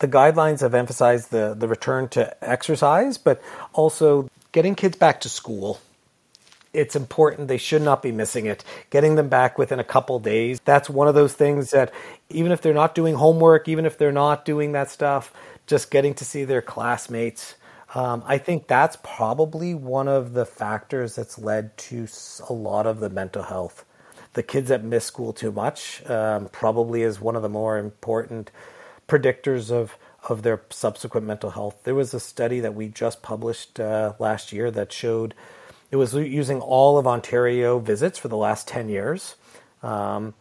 [0.00, 3.40] the guidelines have emphasized the, the return to exercise, but
[3.72, 5.80] also getting kids back to school.
[6.72, 7.48] It's important.
[7.48, 8.64] They should not be missing it.
[8.90, 10.60] Getting them back within a couple days.
[10.64, 11.92] That's one of those things that
[12.28, 15.32] even if they're not doing homework, even if they're not doing that stuff,
[15.66, 17.56] just getting to see their classmates.
[17.94, 22.06] Um, I think that's probably one of the factors that's led to
[22.48, 23.84] a lot of the mental health.
[24.34, 28.52] The kids that miss school too much um, probably is one of the more important
[29.10, 29.96] predictors of
[30.28, 31.78] of their subsequent mental health.
[31.84, 35.34] There was a study that we just published uh, last year that showed
[35.90, 39.36] it was using all of Ontario visits for the last 10 years.
[39.82, 40.34] Um,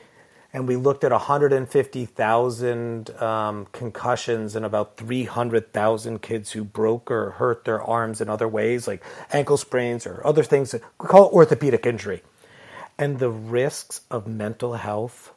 [0.52, 7.66] and we looked at 150,000 um, concussions and about 300,000 kids who broke or hurt
[7.66, 10.74] their arms in other ways, like ankle sprains or other things.
[10.74, 12.24] We call it orthopedic injury.
[12.98, 15.32] And the risks of mental health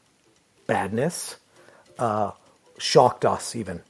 [0.67, 1.37] badness
[1.99, 2.33] uh,
[2.83, 3.81] shocked us even.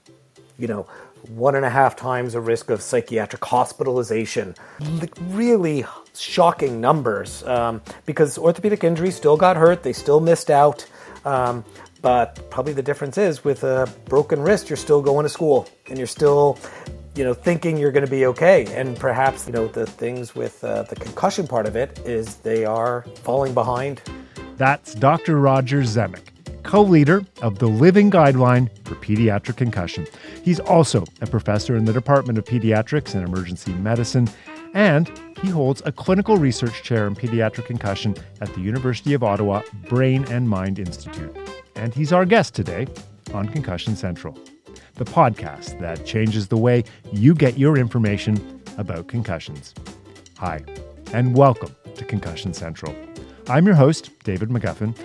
[0.58, 0.86] You know,
[1.28, 4.54] one and a half times the risk of psychiatric hospitalization.
[4.80, 10.86] Like Really shocking numbers um, because orthopedic injuries still got hurt, they still missed out.
[11.24, 11.64] Um,
[12.02, 15.96] but probably the difference is with a broken wrist, you're still going to school and
[15.96, 16.58] you're still,
[17.14, 18.66] you know, thinking you're going to be okay.
[18.74, 22.64] And perhaps, you know, the things with uh, the concussion part of it is they
[22.64, 24.02] are falling behind.
[24.56, 25.38] That's Dr.
[25.38, 26.31] Roger Zemek
[26.62, 30.06] co leader of the Living Guideline for Pediatric Concussion.
[30.42, 34.28] He's also a professor in the Department of Pediatrics and Emergency Medicine,
[34.74, 35.10] and
[35.40, 40.24] he holds a clinical research chair in pediatric concussion at the University of Ottawa Brain
[40.30, 41.36] and Mind Institute.
[41.74, 42.86] And he's our guest today
[43.34, 44.38] on Concussion Central,
[44.94, 49.74] the podcast that changes the way you get your information about concussions.
[50.38, 50.64] Hi,
[51.12, 52.94] and welcome to Concussion Central.
[53.48, 54.96] I'm your host, David McGuffin.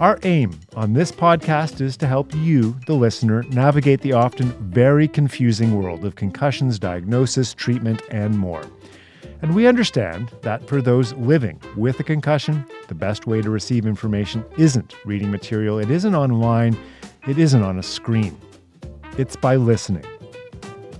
[0.00, 5.08] Our aim on this podcast is to help you, the listener, navigate the often very
[5.08, 8.62] confusing world of concussions, diagnosis, treatment, and more.
[9.42, 13.86] And we understand that for those living with a concussion, the best way to receive
[13.86, 16.78] information isn't reading material, it isn't online,
[17.26, 18.40] it isn't on a screen.
[19.16, 20.06] It's by listening.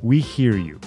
[0.03, 0.81] We hear you.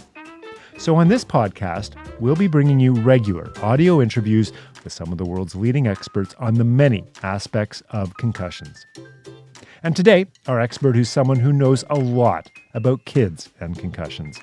[0.81, 4.52] So, on this podcast, we'll be bringing you regular audio interviews
[4.84, 8.88] with some of the world's leading experts on the many aspects of concussions.
[9.84, 14.40] And today, our expert who's someone who knows a lot about kids and concussions.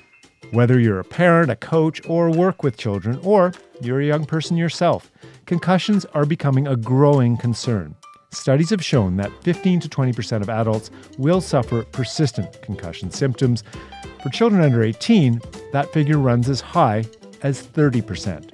[0.51, 3.51] Whether you're a parent, a coach, or work with children, or
[3.81, 5.11] you're a young person yourself,
[5.45, 7.97] concussions are becoming a growing concern.
[8.31, 13.61] Studies have shown that 15 to 20% of adults will suffer persistent concussion symptoms.
[14.21, 15.41] For children under 18,
[15.71, 17.05] that figure runs as high
[17.41, 18.53] as 30%.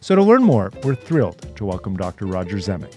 [0.00, 2.26] So, to learn more, we're thrilled to welcome Dr.
[2.26, 2.92] Roger Zemek.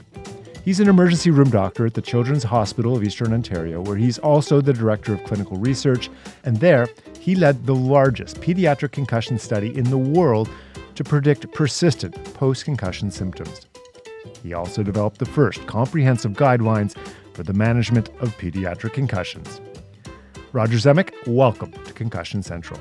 [0.65, 4.59] He's an emergency room doctor at the Children's Hospital of Eastern Ontario, where he's also
[4.59, 6.09] the director of clinical research.
[6.43, 6.89] And there,
[7.19, 10.49] he led the largest pediatric concussion study in the world
[10.95, 13.67] to predict persistent post concussion symptoms.
[14.43, 16.97] He also developed the first comprehensive guidelines
[17.33, 19.61] for the management of pediatric concussions.
[20.53, 22.79] Roger Zemek, welcome to Concussion Central.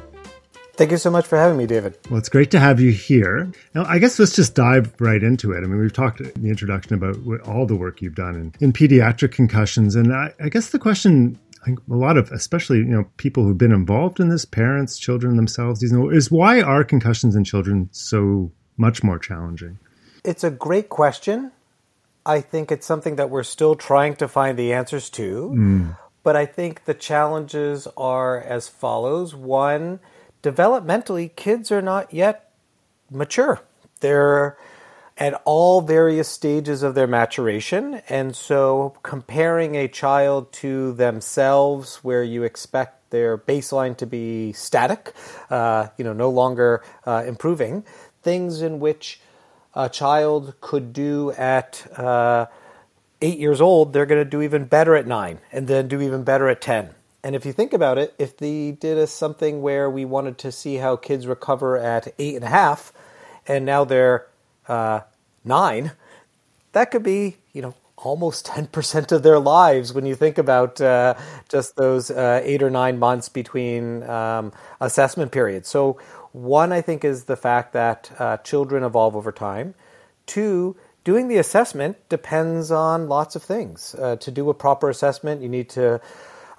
[0.75, 1.99] Thank you so much for having me, David.
[2.09, 3.53] Well, it's great to have you here.
[3.75, 5.59] Now, I guess let's just dive right into it.
[5.59, 7.17] I mean, we've talked in the introduction about
[7.47, 9.95] all the work you've done in, in pediatric concussions.
[9.95, 13.45] And I, I guess the question I think a lot of, especially you know, people
[13.45, 17.45] who've been involved in this, parents, children themselves, you know, is why are concussions in
[17.45, 19.79] children so much more challenging?
[20.25, 21.53] It's a great question.
[22.25, 25.53] I think it's something that we're still trying to find the answers to.
[25.55, 25.97] Mm.
[26.23, 30.01] But I think the challenges are as follows: one
[30.43, 32.51] developmentally, kids are not yet
[33.11, 33.61] mature.
[34.01, 34.57] They're
[35.19, 38.01] at all various stages of their maturation.
[38.09, 45.13] And so, comparing a child to themselves, where you expect their baseline to be static,
[45.51, 47.85] uh, you know, no longer uh, improving,
[48.23, 49.21] things in which
[49.75, 52.47] a child could do at uh,
[53.23, 56.25] eight years old, they're going to do even better at nine, and then do even
[56.25, 56.95] better at 10.
[57.23, 60.53] And if you think about it, if they did a, something where we wanted to
[60.53, 62.93] see how kids recover at eight and a half,
[63.47, 64.27] and now they're
[64.69, 65.01] uh,
[65.45, 65.93] nine,
[66.73, 71.15] that could be, you know, almost 10% of their lives when you think about uh,
[71.49, 75.69] just those uh, eight or nine months between um, assessment periods.
[75.69, 75.99] So,
[76.33, 79.75] one, I think, is the fact that uh, children evolve over time.
[80.27, 83.95] Two, doing the assessment depends on lots of things.
[83.95, 86.01] Uh, to do a proper assessment, you need to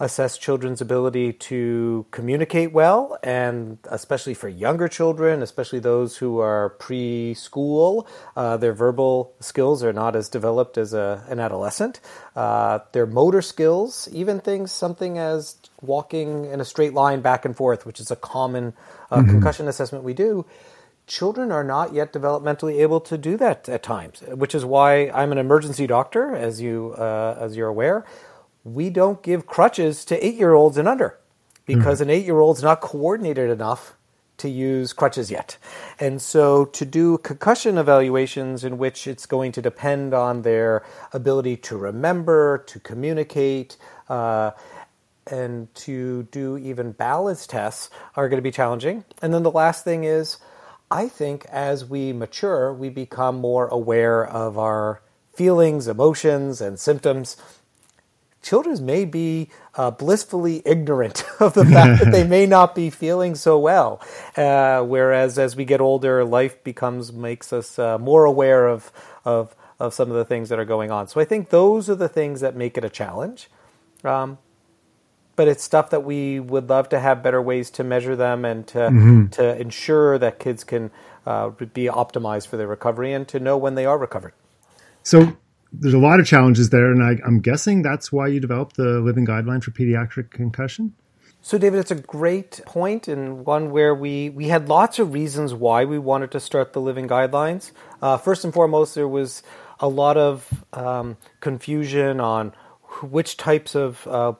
[0.01, 6.75] assess children's ability to communicate well, and especially for younger children, especially those who are
[6.79, 11.99] preschool, uh, their verbal skills are not as developed as a, an adolescent.
[12.35, 17.55] Uh, their motor skills, even things, something as walking in a straight line back and
[17.55, 18.73] forth, which is a common
[19.11, 19.29] uh, mm-hmm.
[19.29, 20.45] concussion assessment we do
[21.11, 25.33] children are not yet developmentally able to do that at times, which is why I'm
[25.33, 28.05] an emergency doctor, as you uh, as you're aware.
[28.63, 31.19] We don't give crutches to eight year olds and under
[31.65, 32.09] because mm-hmm.
[32.09, 33.97] an eight year old's not coordinated enough
[34.37, 35.57] to use crutches yet.
[35.99, 41.57] And so to do concussion evaluations in which it's going to depend on their ability
[41.57, 43.75] to remember, to communicate,
[44.07, 44.51] uh,
[45.27, 49.03] and to do even balance tests are going to be challenging.
[49.21, 50.37] And then the last thing is
[50.91, 55.01] I think as we mature, we become more aware of our
[55.33, 57.37] feelings, emotions, and symptoms.
[58.41, 63.35] Children may be uh, blissfully ignorant of the fact that they may not be feeling
[63.35, 64.01] so well.
[64.35, 68.91] Uh, whereas as we get older, life becomes makes us uh, more aware of,
[69.23, 71.07] of of some of the things that are going on.
[71.07, 73.49] So I think those are the things that make it a challenge.
[74.03, 74.37] Um,
[75.41, 78.67] but it's stuff that we would love to have better ways to measure them and
[78.67, 79.25] to mm-hmm.
[79.29, 80.91] to ensure that kids can
[81.25, 84.33] uh, be optimized for their recovery and to know when they are recovered.
[85.01, 85.35] So
[85.73, 88.99] there's a lot of challenges there, and I, I'm guessing that's why you developed the
[88.99, 90.93] living guideline for pediatric concussion.
[91.41, 95.55] So, David, it's a great point and one where we, we had lots of reasons
[95.55, 97.71] why we wanted to start the living guidelines.
[97.99, 99.41] Uh, first and foremost, there was
[99.79, 102.53] a lot of um, confusion on
[103.01, 104.33] which types of uh,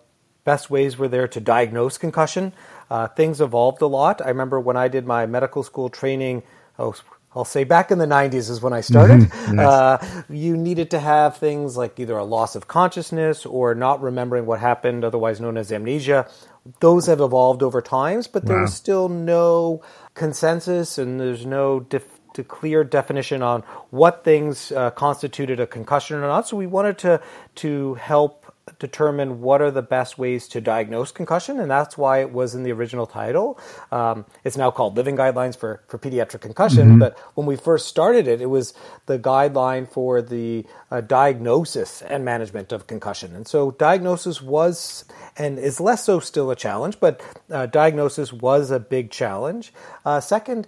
[0.44, 2.54] best ways were there to diagnose concussion.
[2.90, 4.22] Uh, things evolved a lot.
[4.22, 6.44] I remember when I did my medical school training,
[6.78, 6.96] oh,
[7.34, 9.22] I'll say back in the 90s is when I started.
[9.22, 9.60] Mm-hmm.
[9.60, 14.46] Uh, you needed to have things like either a loss of consciousness or not remembering
[14.46, 16.30] what happened, otherwise known as amnesia.
[16.80, 18.50] Those have evolved over times, but wow.
[18.50, 19.82] there's still no
[20.14, 26.28] consensus and there's no def- clear definition on what things uh, constituted a concussion or
[26.28, 26.48] not.
[26.48, 27.22] So we wanted to
[27.56, 28.41] to help
[28.80, 32.64] determine what are the best ways to diagnose concussion, and that's why it was in
[32.64, 33.60] the original title.
[33.92, 37.00] Um, it's now called Living Guidelines for, for Pediatric Concussion, mm-hmm.
[37.00, 38.74] but when we first started it, it was
[39.06, 43.36] the guideline for the uh, diagnosis and management of concussion.
[43.36, 45.06] And so diagnosis was
[45.38, 49.74] and is less so still a challenge, but uh, diagnosis was a big challenge.
[50.06, 50.68] Uh, second,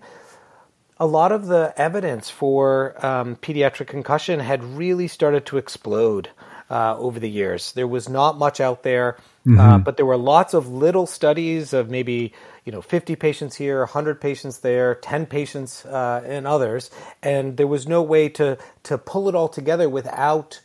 [0.98, 6.30] a lot of the evidence for um, pediatric concussion had really started to explode
[6.74, 7.72] uh, over the years.
[7.74, 9.60] There was not much out there, uh, mm-hmm.
[9.60, 12.34] uh, but there were lots of little studies of maybe
[12.66, 16.90] you know 50 patients here, 100 patients there, 10 patients uh, and others,
[17.22, 20.62] and there was no way to to pull it all together without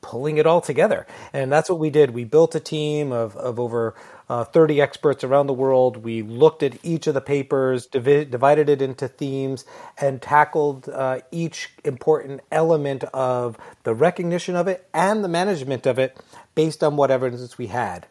[0.00, 1.06] pulling it all together.
[1.32, 2.10] And that's what we did.
[2.10, 3.94] We built a team of, of over
[4.32, 5.98] uh, 30 experts around the world.
[5.98, 9.66] We looked at each of the papers, divi- divided it into themes,
[10.00, 15.98] and tackled uh, each important element of the recognition of it and the management of
[15.98, 16.18] it
[16.54, 18.06] based on what evidence we had.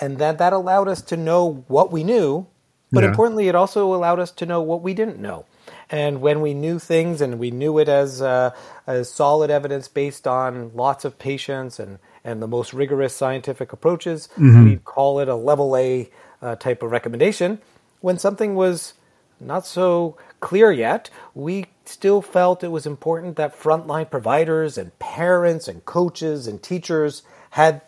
[0.00, 2.46] And that, that allowed us to know what we knew,
[2.92, 3.10] but yeah.
[3.10, 5.46] importantly, it also allowed us to know what we didn't know.
[5.90, 8.54] And when we knew things and we knew it as, uh,
[8.86, 14.28] as solid evidence based on lots of patients and, and the most rigorous scientific approaches,
[14.32, 14.64] mm-hmm.
[14.64, 16.10] we'd call it a level A
[16.42, 17.60] uh, type of recommendation.
[18.00, 18.94] When something was
[19.40, 25.68] not so clear yet, we still felt it was important that frontline providers and parents
[25.68, 27.80] and coaches and teachers had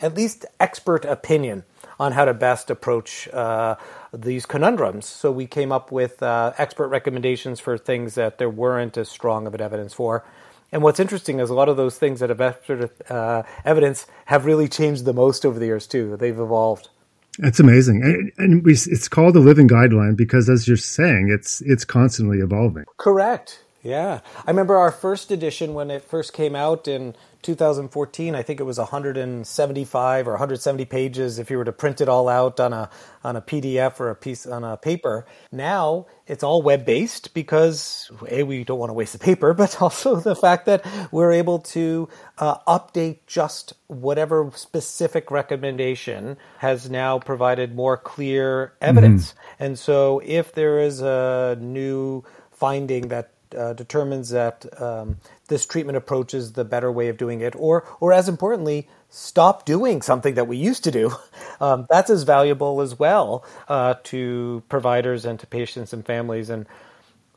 [0.00, 1.64] at least expert opinion
[1.98, 3.76] on how to best approach uh,
[4.12, 5.06] these conundrums.
[5.06, 9.46] So we came up with uh, expert recommendations for things that there weren't as strong
[9.46, 10.22] of an evidence for.
[10.72, 14.44] And what's interesting is a lot of those things that have expert uh, evidence have
[14.44, 16.16] really changed the most over the years too.
[16.16, 16.88] They've evolved.
[17.38, 21.60] It's amazing, and, and we, it's called a living guideline because, as you're saying, it's
[21.60, 22.84] it's constantly evolving.
[22.96, 23.62] Correct.
[23.86, 28.34] Yeah, I remember our first edition when it first came out in 2014.
[28.34, 32.28] I think it was 175 or 170 pages if you were to print it all
[32.28, 32.90] out on a
[33.22, 35.24] on a PDF or a piece on a paper.
[35.52, 39.80] Now it's all web based because a we don't want to waste the paper, but
[39.80, 47.20] also the fact that we're able to uh, update just whatever specific recommendation has now
[47.20, 49.30] provided more clear evidence.
[49.30, 49.64] Mm-hmm.
[49.64, 55.96] And so if there is a new finding that uh, determines that um, this treatment
[55.96, 60.34] approach is the better way of doing it, or, or as importantly, stop doing something
[60.34, 61.14] that we used to do.
[61.58, 66.50] Um, that's as valuable as well uh, to providers and to patients and families.
[66.50, 66.66] And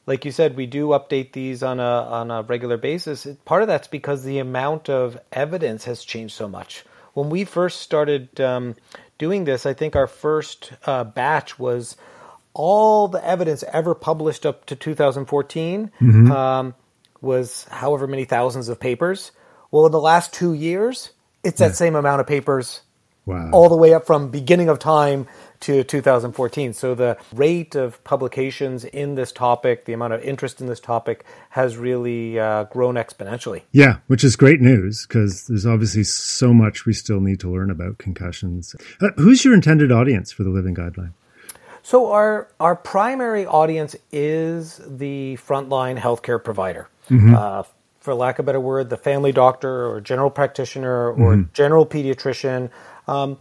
[0.06, 3.26] like you said, we do update these on a on a regular basis.
[3.46, 6.84] Part of that's because the amount of evidence has changed so much.
[7.14, 8.76] When we first started um,
[9.18, 11.96] doing this, I think our first uh, batch was
[12.62, 16.30] all the evidence ever published up to 2014 mm-hmm.
[16.30, 16.76] um,
[17.22, 19.32] was however many thousands of papers.
[19.72, 21.12] Well, in the last two years,
[21.42, 22.82] it's that same amount of papers
[23.26, 23.50] wow.
[23.54, 25.26] all the way up from beginning of time
[25.62, 26.74] to 2014.
[26.74, 31.24] So the rate of publications in this topic, the amount of interest in this topic
[31.52, 33.62] has really uh, grown exponentially.
[33.72, 37.72] Yeah, which is great news because there's obviously so much we still need to learn
[37.72, 38.76] about concussions.
[39.00, 41.14] Uh, who's your intended audience for the Living Guideline?
[41.84, 46.90] So our our primary audience is the frontline healthcare provider.
[47.10, 47.36] Mm-hmm.
[47.36, 47.64] Uh,
[48.00, 51.52] for lack of a better word, the family doctor or general practitioner or mm-hmm.
[51.54, 52.70] general pediatrician.
[53.08, 53.38] Um,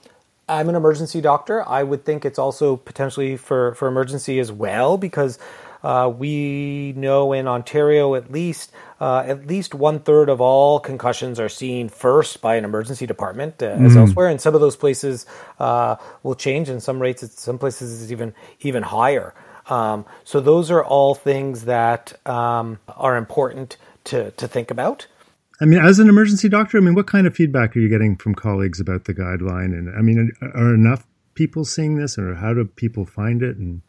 [0.48, 1.66] I'm an emergency doctor.
[1.68, 5.38] I would think it's also potentially for, for emergency as well because
[5.82, 11.38] uh, we know in Ontario at least uh, at least one third of all concussions
[11.38, 13.86] are seen first by an emergency department, uh, mm.
[13.86, 14.28] as elsewhere.
[14.28, 15.24] And some of those places
[15.60, 16.68] uh, will change.
[16.68, 19.34] In some rates, it's, some places is even even higher.
[19.68, 25.06] Um, so those are all things that um, are important to to think about.
[25.60, 28.16] I mean, as an emergency doctor, I mean, what kind of feedback are you getting
[28.16, 29.76] from colleagues about the guideline?
[29.76, 31.04] And I mean, are enough
[31.34, 33.56] people seeing this, or how do people find it?
[33.56, 33.82] And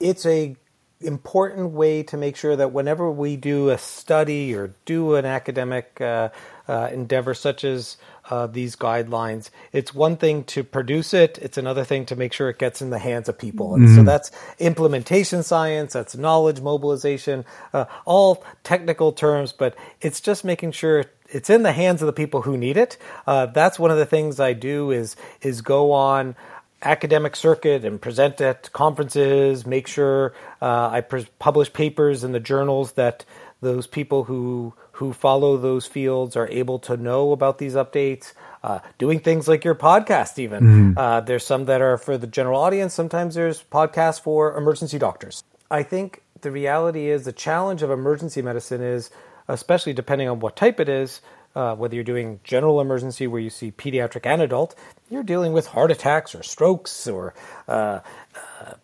[0.00, 0.56] it's a
[1.00, 6.00] important way to make sure that whenever we do a study or do an academic
[6.00, 6.30] uh,
[6.66, 7.96] uh, endeavor such as
[8.30, 12.48] uh, these guidelines, it's one thing to produce it, it's another thing to make sure
[12.48, 13.74] it gets in the hands of people.
[13.74, 13.96] And mm-hmm.
[13.96, 20.72] so that's implementation science, that's knowledge mobilization, uh, all technical terms, but it's just making
[20.72, 22.98] sure it's in the hands of the people who need it.
[23.26, 26.34] Uh, that's one of the things I do is is go on
[26.82, 31.00] academic circuit and present at conferences, make sure uh, I
[31.38, 33.24] publish papers in the journals that
[33.60, 38.32] those people who who follow those fields are able to know about these updates.
[38.64, 40.98] Uh, doing things like your podcast, even mm-hmm.
[40.98, 42.92] uh, there's some that are for the general audience.
[42.92, 45.44] Sometimes there's podcasts for emergency doctors.
[45.70, 49.10] I think the reality is the challenge of emergency medicine is,
[49.46, 51.20] especially depending on what type it is,
[51.54, 54.74] uh, whether you're doing general emergency where you see pediatric and adult,
[55.10, 57.34] you're dealing with heart attacks or strokes or
[57.66, 58.00] uh,
[58.34, 58.74] uh,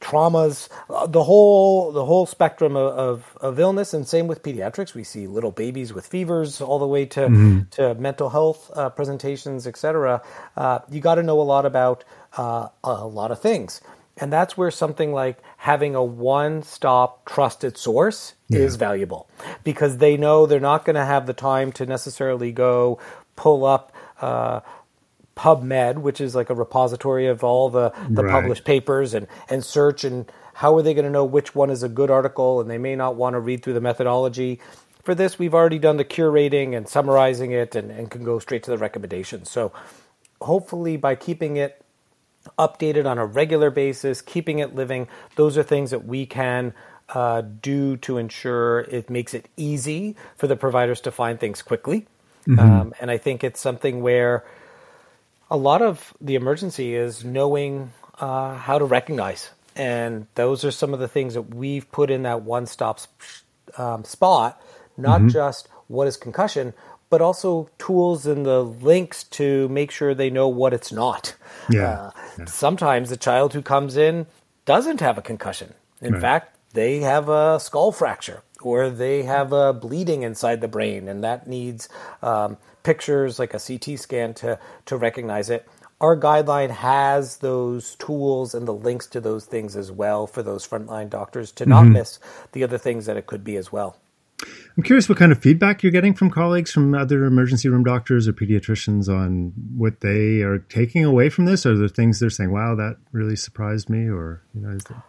[0.00, 3.94] traumas, uh, the whole the whole spectrum of, of, of, illness.
[3.94, 7.60] And same with pediatrics, we see little babies with fevers all the way to mm-hmm.
[7.72, 10.22] to mental health uh, presentations, etc.
[10.56, 12.04] Uh, you got to know a lot about
[12.38, 13.80] a lot of things.
[14.18, 18.60] And that's where something like having a one stop trusted source yeah.
[18.60, 19.28] is valuable
[19.62, 22.98] because they know they're not going to have the time to necessarily go
[23.36, 24.60] pull up uh,
[25.36, 28.32] PubMed, which is like a repository of all the, the right.
[28.32, 30.04] published papers, and, and search.
[30.04, 32.60] And how are they going to know which one is a good article?
[32.60, 34.60] And they may not want to read through the methodology.
[35.02, 38.62] For this, we've already done the curating and summarizing it and, and can go straight
[38.64, 39.50] to the recommendations.
[39.50, 39.72] So
[40.40, 41.82] hopefully, by keeping it
[42.58, 45.08] updated on a regular basis, keeping it living.
[45.36, 46.74] Those are things that we can
[47.08, 52.06] uh, do to ensure it makes it easy for the providers to find things quickly.
[52.46, 52.58] Mm-hmm.
[52.58, 54.44] Um, and I think it's something where
[55.50, 59.50] a lot of the emergency is knowing uh, how to recognize.
[59.74, 63.00] And those are some of the things that we've put in that one stop
[63.76, 64.60] um, spot,
[64.96, 65.28] not mm-hmm.
[65.28, 66.72] just what is concussion,
[67.10, 71.36] but also tools and the links to make sure they know what it's not.
[71.70, 71.92] Yeah.
[71.92, 72.44] Uh, yeah.
[72.46, 74.26] Sometimes the child who comes in
[74.64, 75.74] doesn't have a concussion.
[76.00, 76.20] In right.
[76.20, 81.22] fact, they have a skull fracture or they have a bleeding inside the brain, and
[81.22, 81.88] that needs
[82.22, 82.56] um,
[82.86, 85.68] pictures like a CT scan to, to recognize it.
[86.00, 90.64] Our guideline has those tools and the links to those things as well for those
[90.64, 91.94] frontline doctors to not mm-hmm.
[91.94, 92.20] miss
[92.52, 93.98] the other things that it could be as well.
[94.76, 98.28] I'm curious what kind of feedback you're getting from colleagues from other emergency room doctors
[98.28, 101.66] or pediatricians on what they are taking away from this.
[101.66, 104.76] Are there things they're saying, "Wow, that really surprised me," or you know?
[104.76, 105.02] There...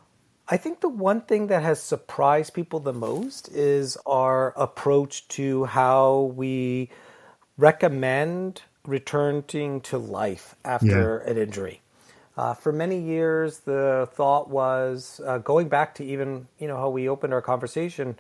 [0.48, 5.66] I think the one thing that has surprised people the most is our approach to
[5.66, 6.90] how we
[7.58, 11.32] recommend returning to life after yeah.
[11.32, 11.82] an injury.
[12.38, 16.90] Uh, for many years, the thought was uh, going back to even you know how
[16.90, 18.16] we opened our conversation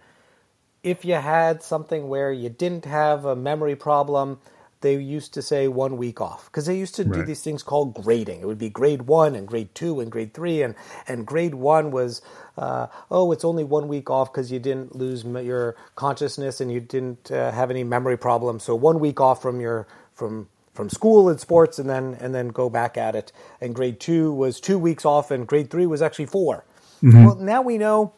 [0.84, 4.40] if you had something where you didn't have a memory problem,
[4.82, 7.20] they used to say one week off because they used to right.
[7.20, 8.42] do these things called grading.
[8.42, 10.76] It would be grade one and grade two and grade three, and
[11.08, 12.22] and grade one was
[12.58, 16.80] uh, oh, it's only one week off because you didn't lose your consciousness and you
[16.80, 18.64] didn't uh, have any memory problems.
[18.64, 22.50] So one week off from your from from school and sports, and then and then
[22.50, 23.32] go back at it.
[23.60, 26.64] And grade two was two weeks off, and grade three was actually 4
[27.04, 27.26] mm-hmm.
[27.26, 28.14] Well, now we know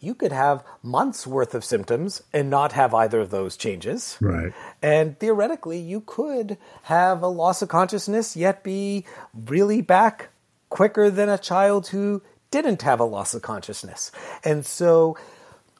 [0.00, 4.16] you could have months worth of symptoms and not have either of those changes.
[4.20, 4.52] Right.
[4.82, 10.28] And theoretically, you could have a loss of consciousness yet be really back
[10.68, 14.12] quicker than a child who didn't have a loss of consciousness.
[14.44, 15.16] And so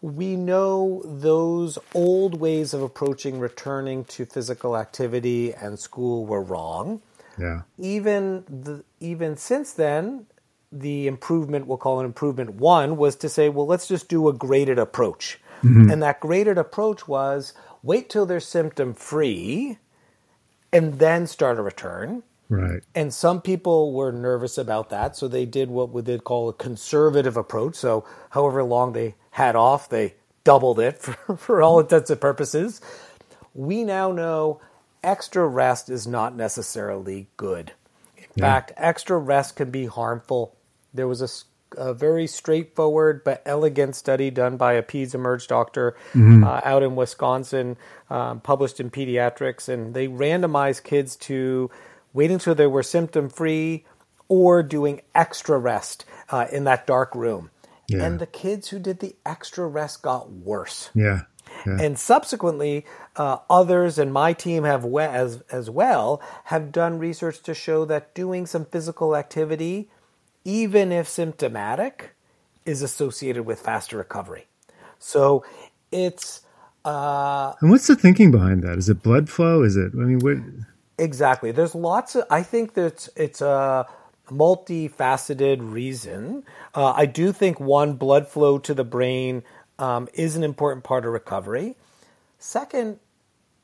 [0.01, 7.03] we know those old ways of approaching returning to physical activity and school were wrong.
[7.39, 7.63] Yeah.
[7.79, 10.27] Even the, even since then,
[10.71, 14.33] the improvement we'll call it improvement one was to say, well, let's just do a
[14.33, 15.41] graded approach.
[15.63, 15.91] Mm-hmm.
[15.91, 19.79] And that graded approach was wait till they're symptom free
[20.73, 22.23] and then start a return.
[22.49, 22.83] Right.
[22.95, 26.55] And some people were nervous about that, so they did what we did call a
[26.55, 27.75] conservative approach.
[27.75, 32.81] So, however long they had off, they doubled it for, for all intents and purposes.
[33.55, 34.61] We now know
[35.03, 37.73] extra rest is not necessarily good.
[38.17, 38.45] In yeah.
[38.45, 40.57] fact, extra rest can be harmful.
[40.99, 45.97] There was a, a, very straightforward but elegant study done by a peds emerge doctor
[46.12, 46.43] mm-hmm.
[46.43, 47.76] uh, out in Wisconsin,
[48.11, 51.71] um, published in Pediatrics, and they randomized kids to
[52.12, 53.85] wait until they were symptom free
[54.26, 57.50] or doing extra rest uh, in that dark room.
[57.88, 58.05] Yeah.
[58.05, 60.90] And the kids who did the extra rest got worse.
[60.95, 61.23] Yeah.
[61.64, 61.81] yeah.
[61.81, 62.85] And subsequently,
[63.17, 67.85] uh, others and my team have we- as as well have done research to show
[67.87, 69.90] that doing some physical activity,
[70.49, 72.12] even if symptomatic,
[72.64, 74.47] is associated with faster recovery.
[74.99, 75.45] So
[75.93, 76.40] it's.
[76.85, 78.78] Uh, and what's the thinking behind that?
[78.78, 79.62] Is it blood flow?
[79.62, 79.93] Is it?
[79.93, 80.38] I mean, what?
[80.99, 81.52] Exactly.
[81.52, 82.25] There's lots of.
[82.31, 83.87] I think that it's a
[84.28, 86.45] multifaceted reason.
[86.75, 89.43] Uh, I do think one blood flow to the brain
[89.78, 91.76] um, is an important part of recovery.
[92.38, 93.00] Second,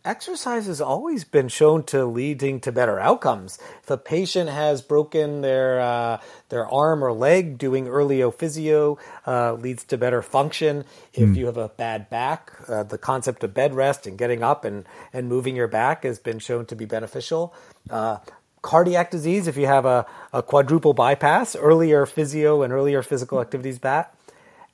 [0.05, 3.59] exercise has always been shown to leading to better outcomes.
[3.83, 6.21] If a patient has broken their uh,
[6.51, 10.85] their arm or leg, doing early physio uh, leads to better function.
[11.13, 11.37] If mm.
[11.37, 14.85] you have a bad back, uh, the concept of bed rest and getting up and,
[15.13, 17.55] and moving your back has been shown to be beneficial.
[17.89, 18.19] Uh,
[18.63, 23.79] cardiac disease, if you have a, a quadruple bypass, earlier physio and earlier physical activities
[23.79, 24.15] bat.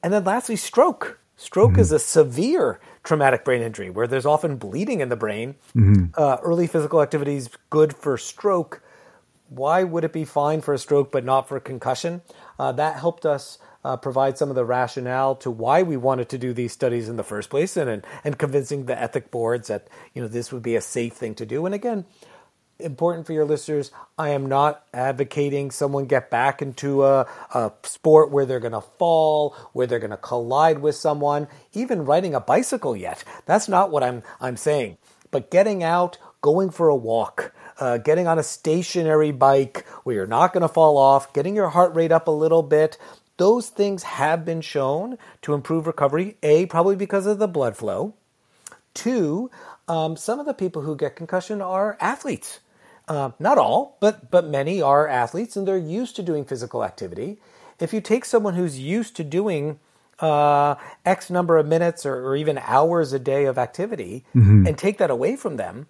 [0.03, 1.19] And then lastly, stroke.
[1.37, 1.81] Stroke mm-hmm.
[1.81, 5.57] is a severe traumatic brain injury where there's often bleeding in the brain.
[5.75, 6.07] Mm-hmm.
[6.15, 8.83] Uh, early physical activity is good for stroke.
[9.49, 12.23] Why would it be fine for a stroke but not for concussion?
[12.59, 16.39] Uh, that helped us uh, provide some of the rationale to why we wanted to
[16.39, 19.89] do these studies in the first place, and, and and convincing the ethic boards that
[20.15, 21.67] you know this would be a safe thing to do.
[21.67, 22.05] And again,
[22.81, 23.91] important for your listeners.
[24.19, 28.81] I am not advocating someone get back into a, a sport where they're going to
[28.81, 33.25] fall, where they're going to collide with someone, even riding a bicycle yet.
[33.47, 34.99] That's not what I'm, I'm saying.
[35.31, 40.27] But getting out, going for a walk, uh, getting on a stationary bike where you're
[40.27, 42.99] not going to fall off, getting your heart rate up a little bit,
[43.37, 46.37] those things have been shown to improve recovery.
[46.43, 48.15] A, probably because of the blood flow.
[48.93, 49.51] Two,
[49.89, 52.61] um, some of the people who get concussion are athletes.
[53.11, 57.39] Uh, not all, but but many are athletes and they're used to doing physical activity.
[57.81, 59.81] If you take someone who's used to doing
[60.21, 64.65] uh, X number of minutes or, or, even hours a day of activity mm-hmm.
[64.65, 65.89] and take that away from them,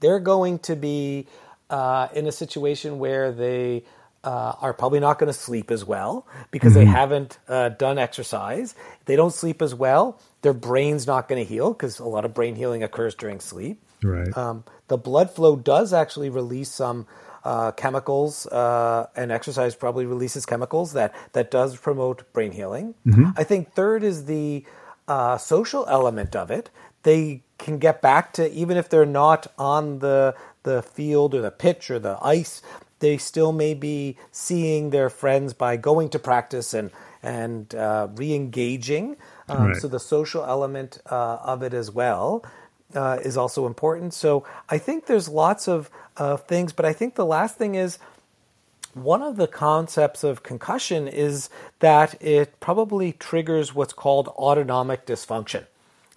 [0.00, 1.28] they're going to be
[1.70, 3.84] uh, in a situation where they
[4.22, 6.80] uh, are probably not going to sleep as well because mm-hmm.
[6.80, 8.74] they haven't uh, done exercise.
[9.06, 10.20] They don't sleep as well.
[10.42, 13.80] Their brain's not going to heal because a lot of brain healing occurs during sleep.
[14.02, 14.36] Right.
[14.36, 17.06] Um, the blood flow does actually release some
[17.44, 22.94] uh, chemicals, uh, and exercise probably releases chemicals that that does promote brain healing.
[23.06, 23.30] Mm-hmm.
[23.36, 24.64] I think third is the
[25.08, 26.70] uh, social element of it.
[27.02, 31.50] They can get back to even if they're not on the the field or the
[31.50, 32.60] pitch or the ice,
[32.98, 36.90] they still may be seeing their friends by going to practice and
[37.22, 39.16] and uh, re-engaging.
[39.48, 39.76] Um, right.
[39.76, 42.44] So the social element uh, of it as well
[42.94, 44.14] uh, is also important.
[44.14, 47.98] So I think there's lots of uh, things, but I think the last thing is
[48.94, 51.48] one of the concepts of concussion is
[51.78, 55.66] that it probably triggers what's called autonomic dysfunction.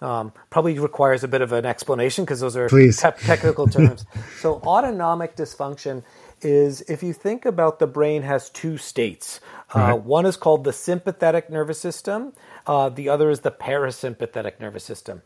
[0.00, 4.04] Um, probably requires a bit of an explanation because those are te- technical terms.
[4.40, 6.02] so autonomic dysfunction
[6.42, 9.40] is if you think about the brain has two states.
[9.74, 9.92] Uh, right.
[9.94, 12.32] One is called the sympathetic nervous system.
[12.66, 15.22] Uh, the other is the parasympathetic nervous system.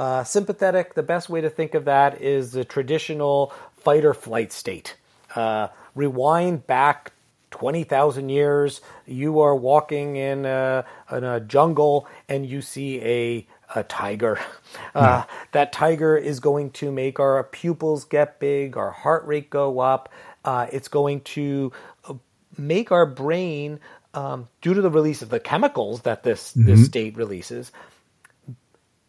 [0.00, 4.50] Uh, sympathetic, the best way to think of that is the traditional fight or flight
[4.50, 4.96] state.
[5.36, 7.12] Uh, rewind back
[7.50, 13.82] 20,000 years, you are walking in a, in a, jungle and you see a, a
[13.84, 14.38] tiger.
[14.94, 19.80] Uh, that tiger is going to make our pupils get big, our heart rate go
[19.80, 20.08] up.
[20.44, 21.72] Uh, it's going to
[22.08, 22.14] uh,
[22.56, 23.80] make our brain
[24.14, 26.66] um, due to the release of the chemicals that this mm-hmm.
[26.66, 27.72] this state releases,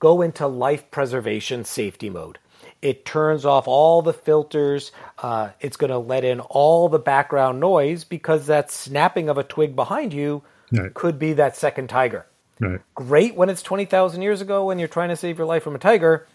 [0.01, 2.39] go into life preservation safety mode.
[2.81, 4.91] It turns off all the filters.
[5.19, 9.43] Uh, it's going to let in all the background noise because that snapping of a
[9.43, 10.93] twig behind you right.
[10.93, 12.25] could be that second tiger.
[12.59, 12.81] Right.
[12.95, 15.79] Great when it's 20,000 years ago when you're trying to save your life from a
[15.79, 16.27] tiger.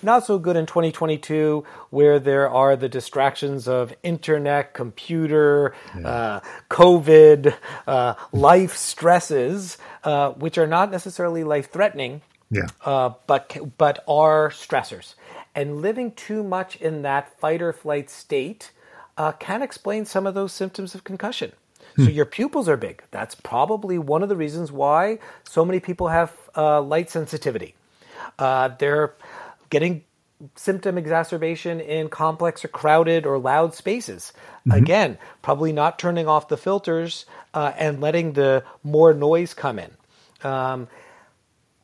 [0.00, 6.08] Not so good in 2022 where there are the distractions of internet, computer, yeah.
[6.08, 7.52] uh, COVID,
[7.88, 12.66] uh, life stresses, uh, which are not necessarily life threatening, yeah.
[12.84, 15.14] Uh, but but are stressors.
[15.54, 18.70] And living too much in that fight or flight state
[19.16, 21.52] uh, can explain some of those symptoms of concussion.
[21.96, 22.04] Hmm.
[22.04, 23.02] So your pupils are big.
[23.10, 27.74] That's probably one of the reasons why so many people have uh, light sensitivity.
[28.38, 29.14] Uh, they're
[29.70, 30.04] getting
[30.54, 34.32] symptom exacerbation in complex or crowded or loud spaces.
[34.60, 34.70] Mm-hmm.
[34.70, 39.90] Again, probably not turning off the filters uh, and letting the more noise come in.
[40.44, 40.86] Um,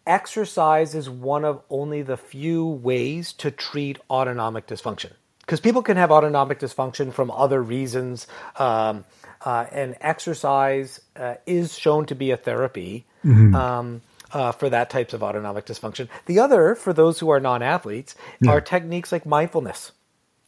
[0.07, 5.13] exercise is one of only the few ways to treat autonomic dysfunction.
[5.41, 9.05] Because people can have autonomic dysfunction from other reasons, um,
[9.45, 13.55] uh, and exercise uh, is shown to be a therapy mm-hmm.
[13.55, 16.09] um, uh, for that types of autonomic dysfunction.
[16.27, 18.53] The other, for those who are non-athletes, yeah.
[18.53, 19.93] are techniques like mindfulness,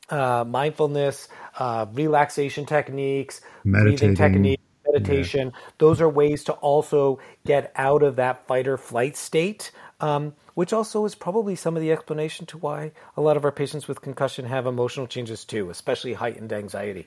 [0.09, 4.63] uh, mindfulness, uh, relaxation techniques, breathing techniques
[4.99, 5.53] meditation.
[5.53, 5.61] Yeah.
[5.79, 10.73] Those are ways to also get out of that fight or flight state, um, which
[10.73, 14.01] also is probably some of the explanation to why a lot of our patients with
[14.01, 17.07] concussion have emotional changes too, especially heightened anxiety.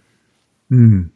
[0.71, 1.10] Mm,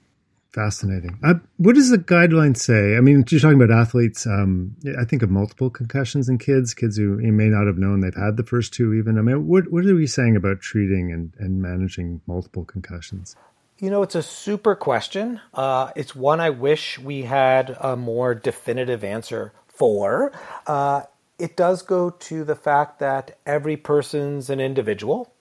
[0.51, 1.19] fascinating.
[1.23, 2.95] Uh, what does the guideline say?
[2.95, 4.25] I mean, you're talking about athletes.
[4.25, 8.13] Um, I think of multiple concussions in kids, kids who may not have known they've
[8.15, 9.17] had the first two even.
[9.17, 13.35] I mean, what, what are we saying about treating and, and managing multiple concussions?
[13.79, 15.41] You know, it's a super question.
[15.53, 20.31] Uh, it's one I wish we had a more definitive answer for.
[20.67, 21.03] Uh,
[21.39, 25.33] it does go to the fact that every person's an individual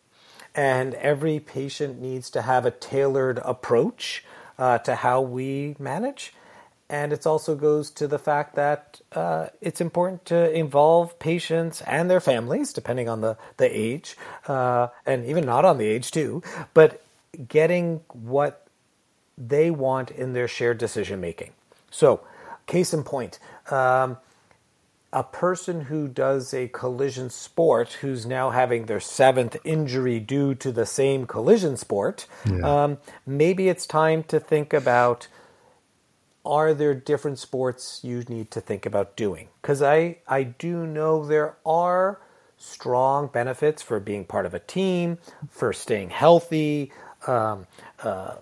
[0.54, 4.24] and every patient needs to have a tailored approach
[4.58, 6.32] uh, to how we manage.
[6.88, 12.10] And it also goes to the fact that uh, it's important to involve patients and
[12.10, 14.16] their families, depending on the, the age,
[14.46, 16.42] uh, and even not on the age too.
[16.74, 17.01] But
[17.48, 18.66] getting what
[19.38, 21.52] they want in their shared decision making.
[21.90, 22.20] So,
[22.66, 23.38] case in point,
[23.70, 24.18] um,
[25.12, 30.72] a person who does a collision sport who's now having their seventh injury due to
[30.72, 32.84] the same collision sport, yeah.
[32.84, 35.28] um, maybe it's time to think about
[36.44, 39.48] are there different sports you need to think about doing?
[39.60, 42.20] Because I, I do know there are
[42.56, 45.18] strong benefits for being part of a team,
[45.48, 46.90] for staying healthy,
[47.26, 47.66] um,
[48.02, 48.34] uh,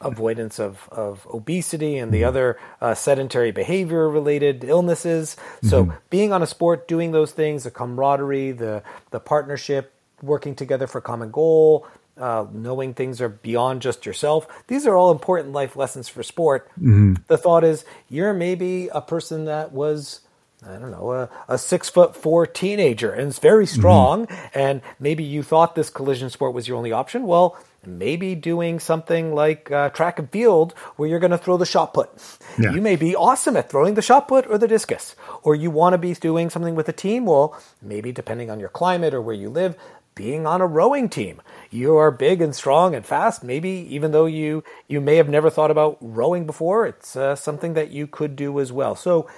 [0.00, 5.36] avoidance of, of obesity and the other uh, sedentary behavior related illnesses.
[5.62, 5.96] So mm-hmm.
[6.10, 9.92] being on a sport, doing those things, the camaraderie, the the partnership,
[10.22, 11.86] working together for a common goal,
[12.18, 14.46] uh, knowing things are beyond just yourself.
[14.66, 16.68] These are all important life lessons for sport.
[16.72, 17.14] Mm-hmm.
[17.26, 20.20] The thought is you're maybe a person that was
[20.66, 23.78] I don't know, a, a, six foot four teenager and is very mm-hmm.
[23.78, 24.58] strong, mm-hmm.
[24.58, 27.28] and maybe you thought this collision sport was your only option.
[27.28, 31.66] Well, maybe doing something like uh, track and field where you're going to throw the
[31.66, 32.10] shot put.
[32.58, 32.72] Yeah.
[32.72, 35.94] You may be awesome at throwing the shot put or the discus, or you want
[35.94, 37.26] to be doing something with a team.
[37.26, 39.76] Well, maybe depending on your climate or where you live,
[40.14, 41.40] being on a rowing team.
[41.70, 43.44] You are big and strong and fast.
[43.44, 47.74] Maybe even though you you may have never thought about rowing before, it's uh, something
[47.74, 48.96] that you could do as well.
[48.96, 49.30] So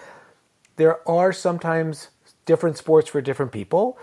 [0.76, 2.08] there are sometimes
[2.46, 3.98] different sports for different people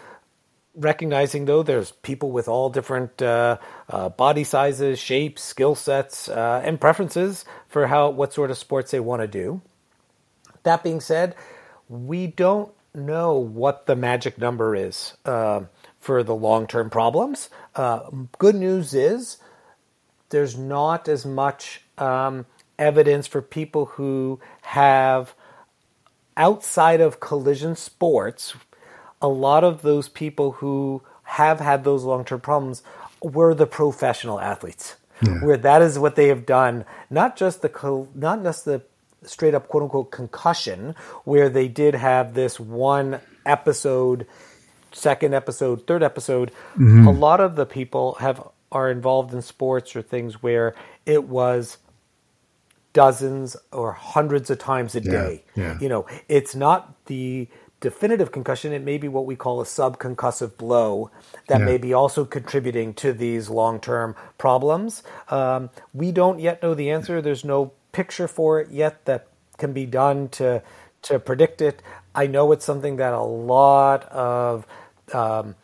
[0.78, 3.58] recognizing though there's people with all different uh,
[3.90, 8.92] uh, body sizes, shapes, skill sets, uh, and preferences for how what sort of sports
[8.92, 9.62] they want to do.
[10.64, 11.36] That being said,
[11.90, 15.62] we don't know what the magic number is uh,
[16.00, 17.50] for the long term problems.
[17.76, 19.38] Uh, good news is
[20.30, 22.46] there's not as much um,
[22.78, 25.34] evidence for people who have
[26.36, 28.56] outside of collision sports
[29.22, 32.84] a lot of those people who have had those long term problems
[33.22, 35.40] were the professional athletes, yeah.
[35.40, 36.86] where that is what they have done.
[37.10, 38.82] Not just the not just the
[39.24, 44.28] straight up quote unquote concussion, where they did have this one episode,
[44.92, 46.52] second episode, third episode.
[46.74, 47.08] Mm-hmm.
[47.08, 50.76] A lot of the people have are involved in sports or things where
[51.06, 51.78] it was
[52.94, 55.44] dozens or hundreds of times a yeah, day.
[55.56, 55.80] Yeah.
[55.80, 57.48] You know, it's not the
[57.80, 61.12] definitive concussion, it may be what we call a subconcussive blow
[61.48, 61.66] that yeah.
[61.66, 65.04] may be also contributing to these long term problems.
[65.30, 67.22] Um, we don't yet know the answer.
[67.22, 70.62] There's no picture for it yet that can be done to
[71.04, 71.82] to predict it.
[72.16, 74.66] I know it's something that a lot of
[75.14, 75.56] um,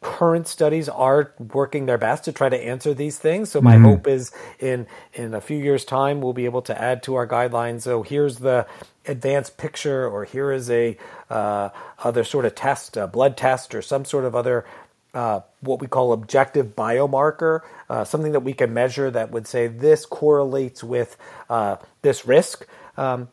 [0.00, 3.50] current studies are working their best to try to answer these things.
[3.50, 3.84] So my mm-hmm.
[3.84, 7.26] hope is in in a few years' time we'll be able to add to our
[7.26, 7.82] guidelines.
[7.82, 8.66] So here's the
[9.06, 10.96] advanced picture, or here is a
[11.28, 11.70] uh,
[12.02, 14.64] other sort of test, a blood test, or some sort of other
[15.12, 19.66] uh, what we call objective biomarker, uh, something that we can measure that would say
[19.66, 21.16] this correlates with
[21.50, 22.66] uh, this risk.
[22.96, 23.28] Um,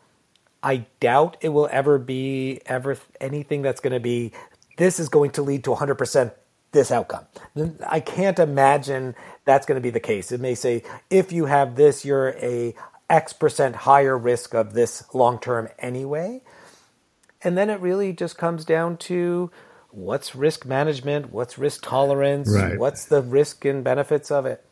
[0.63, 4.33] I doubt it will ever be ever anything that's going to be
[4.77, 6.31] this is going to lead to 100%
[6.71, 7.25] this outcome.
[7.87, 10.31] I can't imagine that's going to be the case.
[10.31, 12.75] It may say if you have this, you're a
[13.09, 16.41] X percent higher risk of this long term anyway.
[17.41, 19.51] And then it really just comes down to
[19.91, 22.77] what's risk management, what's risk tolerance, right.
[22.77, 24.63] what's the risk and benefits of it.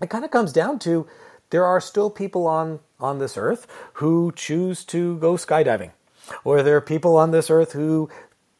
[0.00, 1.06] It kind of comes down to
[1.50, 5.92] there are still people on, on this earth who choose to go skydiving,
[6.44, 8.10] or there are people on this earth who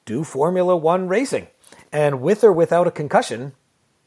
[0.05, 1.49] do Formula One racing.
[1.93, 3.53] And with or without a concussion,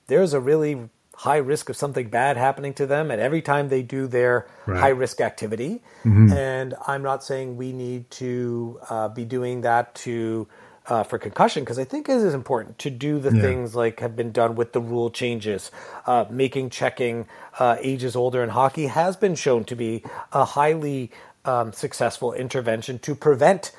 [0.08, 3.82] there's a really high risk of something bad happening to them at every time they
[3.82, 4.80] do their right.
[4.80, 5.82] high risk activity.
[6.04, 6.34] Mm-hmm.
[6.34, 10.48] And I'm not saying we need to uh, be doing that to
[10.88, 13.42] uh, for concussion because I think it is important to do the yeah.
[13.42, 15.72] things like have been done with the rule changes,
[16.06, 21.12] uh, making checking uh, ages older in hockey has been shown to be a highly
[21.46, 23.72] um, successful intervention to prevent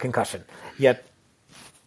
[0.00, 0.44] concussion.
[0.76, 1.07] Yet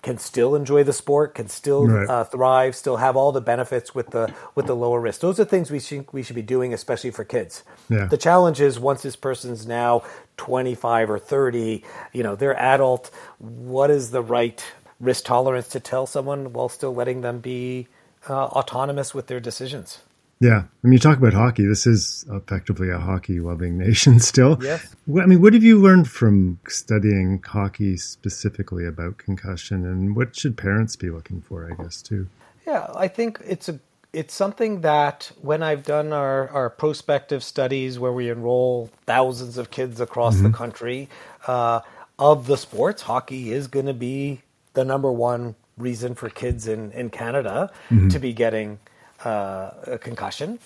[0.02, 2.10] can still enjoy the sport, can still right.
[2.10, 5.22] uh, thrive, still have all the benefits with the with the lower risk.
[5.22, 7.64] Those are things we should we should be doing, especially for kids.
[7.90, 8.06] Yeah.
[8.06, 10.04] The challenge is once this person's now
[10.38, 11.84] twenty five or thirty,
[12.14, 13.12] you know, they're adult.
[13.38, 14.64] What is the right
[15.00, 17.88] risk tolerance to tell someone while still letting them be
[18.30, 20.00] uh, autonomous with their decisions?
[20.42, 20.64] Yeah.
[20.64, 24.58] I mean, you talk about hockey, this is effectively a hockey loving nation still.
[24.62, 24.94] Yes.
[25.08, 30.58] I mean, what have you learned from studying hockey specifically about concussion and what should
[30.58, 32.28] parents be looking for, I guess, too?
[32.66, 33.80] Yeah, I think it's a
[34.14, 39.72] it's something that when I've done our, our prospective studies where we enroll thousands of
[39.72, 40.52] kids across mm-hmm.
[40.52, 41.10] the country
[41.48, 41.80] uh,
[42.20, 44.42] of the sports, hockey is going to be
[44.74, 48.10] the number one reason for kids in, in Canada mm-hmm.
[48.10, 48.80] to be getting
[49.24, 50.60] uh, a concussion.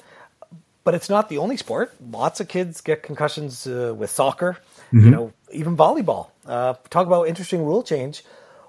[0.84, 1.94] But it's not the only sport.
[2.12, 4.58] Lots of kids get concussions uh, with soccer,
[4.94, 5.06] mm-hmm.
[5.06, 6.30] you know, even volleyball.
[6.46, 8.24] Uh, talk about interesting rule change.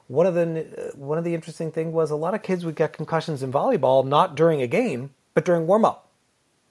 [0.09, 2.94] One of the one of the interesting thing was a lot of kids would get
[2.94, 6.09] concussions in volleyball not during a game, but during warm up.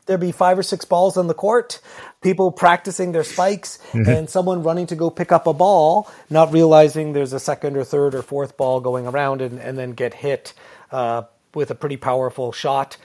[0.05, 1.79] There'd be five or six balls on the court,
[2.21, 4.09] people practicing their spikes, mm-hmm.
[4.09, 7.83] and someone running to go pick up a ball, not realizing there's a second or
[7.83, 10.53] third or fourth ball going around, and, and then get hit
[10.91, 11.23] uh,
[11.55, 12.97] with a pretty powerful shot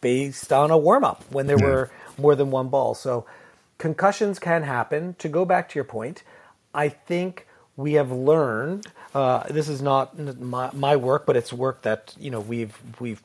[0.00, 1.66] based on a warm up when there yeah.
[1.66, 2.94] were more than one ball.
[2.94, 3.26] So
[3.78, 5.14] concussions can happen.
[5.18, 6.22] To go back to your point,
[6.74, 8.86] I think we have learned.
[9.14, 13.22] Uh, this is not my, my work, but it's work that you know we've we've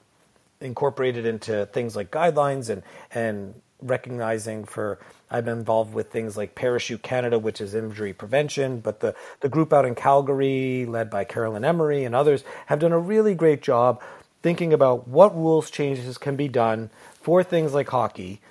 [0.62, 6.54] incorporated into things like guidelines and and recognizing for I've been involved with things like
[6.54, 11.24] Parachute Canada, which is injury prevention, but the, the group out in Calgary, led by
[11.24, 14.00] Carolyn Emery and others, have done a really great job
[14.44, 18.42] thinking about what rules changes can be done for things like hockey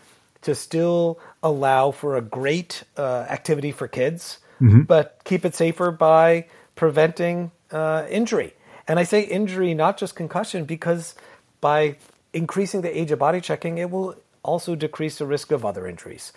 [0.41, 4.83] to still allow for a great uh, activity for kids, mm-hmm.
[4.83, 8.55] but keep it safer by preventing uh, injury.
[8.89, 11.15] And I say injury, not just concussion, because
[11.61, 11.97] by
[12.33, 16.33] increasing the age of body checking, it will also decrease the risk of other injuries.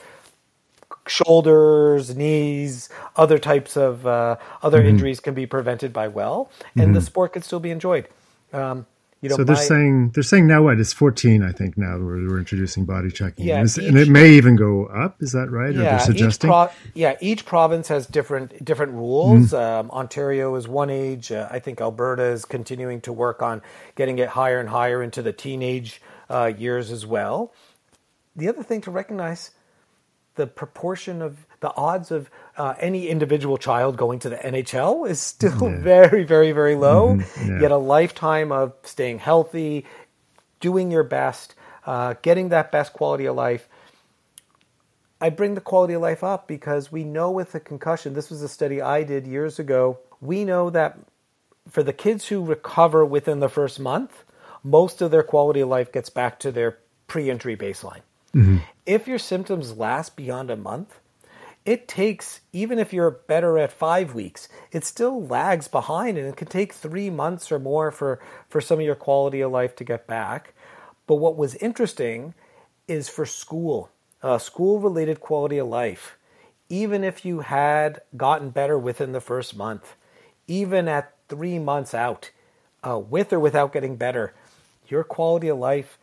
[1.08, 4.90] Shoulders, knees, other types of uh, other mm-hmm.
[4.90, 6.94] injuries can be prevented by well, and mm-hmm.
[6.94, 8.08] the sport can still be enjoyed.
[8.54, 8.86] Um,
[9.26, 10.80] you know, so they're my, saying they're saying now what?
[10.80, 13.48] It's 14 i think now we're, we're introducing body checking.
[13.48, 15.74] Yeah, and, each, and, it may even go up is that right?
[15.74, 16.48] Yeah, suggesting?
[16.48, 19.48] each pro, yeah each province has different different rules.
[19.48, 19.56] Mm-hmm.
[19.56, 21.32] um, ontario is one age.
[21.32, 23.64] Uh, i think alberta is continuing to work on
[23.96, 27.52] getting it higher and higher into the teenage uh, years as well.
[28.36, 29.52] The other thing to recognize
[30.36, 35.20] the proportion of the odds of uh, any individual child going to the NHL is
[35.20, 35.80] still yeah.
[35.80, 37.16] very, very, very low.
[37.16, 37.52] Mm-hmm.
[37.52, 37.62] Yeah.
[37.62, 39.86] Yet a lifetime of staying healthy,
[40.60, 43.68] doing your best, uh, getting that best quality of life.
[45.22, 48.42] I bring the quality of life up because we know with a concussion, this was
[48.42, 50.00] a study I did years ago.
[50.22, 51.00] We know that
[51.70, 54.24] for the kids who recover within the first month,
[54.64, 58.02] most of their quality of life gets back to their pre injury baseline.
[58.36, 58.58] Mm-hmm.
[58.86, 61.00] If your symptoms last beyond a month,
[61.66, 66.36] it takes, even if you're better at five weeks, it still lags behind and it
[66.36, 69.84] can take three months or more for, for some of your quality of life to
[69.84, 70.54] get back.
[71.08, 72.36] But what was interesting
[72.88, 73.90] is for school,
[74.22, 76.18] uh, school related quality of life,
[76.70, 79.96] even if you had gotten better within the first month,
[80.48, 82.30] even at three months out,
[82.88, 84.36] uh, with or without getting better,
[84.88, 85.98] your quality of life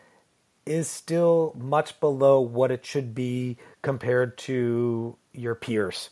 [0.65, 6.11] is still much below what it should be compared to your peers.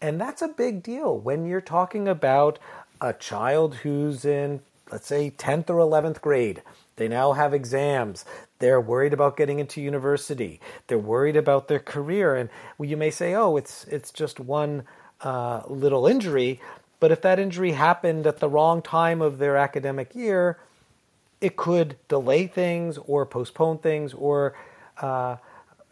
[0.00, 2.58] And that's a big deal when you're talking about
[3.00, 4.60] a child who's in,
[4.92, 6.62] let's say, 10th or 11th grade.
[6.96, 8.24] They now have exams.
[8.58, 10.60] They're worried about getting into university.
[10.86, 12.34] They're worried about their career.
[12.36, 14.84] And you may say, oh, it's, it's just one
[15.20, 16.60] uh, little injury.
[17.00, 20.58] But if that injury happened at the wrong time of their academic year,
[21.40, 24.54] it could delay things or postpone things or,
[25.00, 25.36] uh,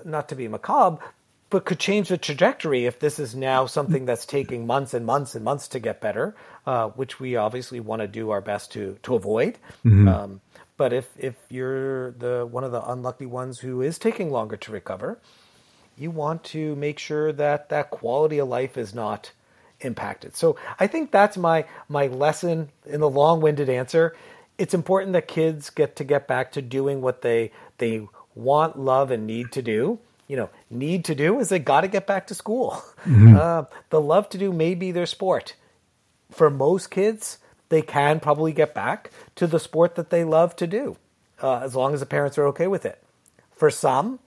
[0.05, 1.03] not to be macabre,
[1.49, 5.35] but could change the trajectory if this is now something that's taking months and months
[5.35, 6.35] and months to get better,
[6.67, 9.57] uh, which we obviously want to do our best to to avoid.
[9.85, 10.09] Mm-hmm.
[10.09, 10.41] Um,
[10.77, 14.73] but if if you're the one of the unlucky ones who is taking longer to
[14.73, 15.19] recover,
[15.97, 19.31] you want to make sure that that quality of life is not
[19.81, 20.37] impacted.
[20.37, 24.17] So I think that's my my lesson in the long-winded answer.
[24.59, 29.11] It's important that kids get to get back to doing what they they want, love,
[29.11, 32.27] and need to do you know need to do is they got to get back
[32.29, 32.83] to school.
[33.07, 33.37] Mm-hmm.
[33.37, 35.55] Uh, the love to do may be their sport.
[36.33, 37.39] For most kids,
[37.69, 40.97] they can probably get back to the sport that they love to do,
[41.41, 43.01] uh, as long as the parents are okay with it.
[43.53, 44.19] For some,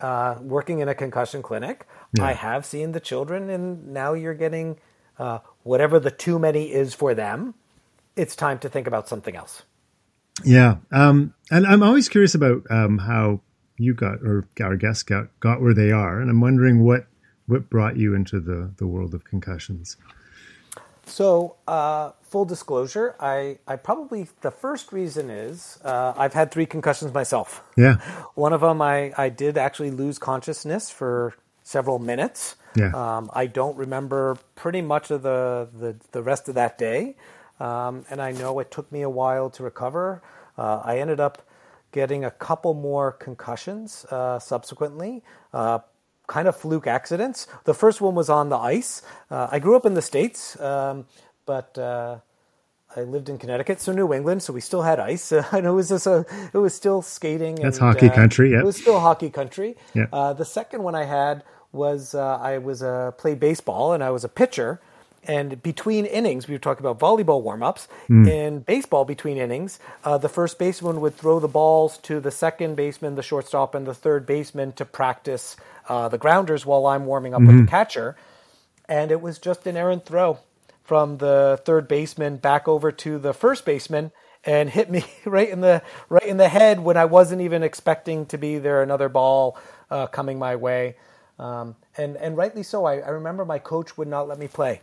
[0.00, 2.24] uh, working in a concussion clinic, yeah.
[2.24, 4.76] I have seen the children, and now you're getting
[5.20, 7.54] uh, whatever the too many is for them.
[8.16, 9.62] It's time to think about something else.
[10.44, 13.40] Yeah, um, and I'm always curious about um, how
[13.78, 17.06] you got or our guests got got where they are, and I'm wondering what
[17.46, 19.96] what brought you into the the world of concussions.
[21.06, 26.66] So, uh, full disclosure, I, I probably the first reason is uh, I've had three
[26.66, 27.62] concussions myself.
[27.76, 27.94] Yeah.
[28.34, 32.56] One of them, I, I did actually lose consciousness for several minutes.
[32.74, 32.90] Yeah.
[32.90, 37.16] Um, I don't remember pretty much of the, the, the rest of that day.
[37.60, 40.22] Um, and I know it took me a while to recover.
[40.58, 41.42] Uh, I ended up
[41.92, 45.22] getting a couple more concussions uh, subsequently.
[45.52, 45.78] Uh,
[46.26, 47.46] kind of fluke accidents.
[47.64, 49.02] The first one was on the ice.
[49.30, 51.06] Uh, I grew up in the States, um,
[51.46, 52.18] but uh,
[52.96, 55.32] I lived in Connecticut, so New England, so we still had ice.
[55.36, 57.56] Uh, and it was just a, it was still skating.
[57.56, 58.60] That's and, hockey uh, country, yeah.
[58.60, 59.76] It was still hockey country.
[59.94, 60.06] Yeah.
[60.12, 64.10] Uh, the second one I had was uh, I was uh, played baseball and I
[64.10, 64.80] was a pitcher.
[65.26, 67.88] And between innings, we were talking about volleyball warm ups.
[68.08, 68.28] Mm.
[68.28, 72.76] In baseball, between innings, uh, the first baseman would throw the balls to the second
[72.76, 75.56] baseman, the shortstop, and the third baseman to practice
[75.88, 77.56] uh, the grounders while I'm warming up mm-hmm.
[77.56, 78.16] with the catcher.
[78.88, 80.38] And it was just an errant throw
[80.84, 84.12] from the third baseman back over to the first baseman
[84.44, 88.26] and hit me right in the right in the head when I wasn't even expecting
[88.26, 89.58] to be there another ball
[89.90, 90.96] uh, coming my way.
[91.38, 92.84] Um, and and rightly so.
[92.84, 94.80] I, I remember my coach would not let me play.